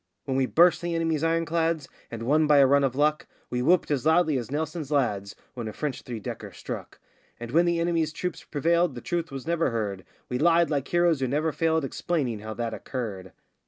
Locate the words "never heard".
9.45-10.03